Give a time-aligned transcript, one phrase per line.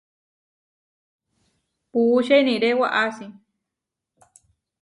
[1.91, 3.25] Puúče iniré waʼasi.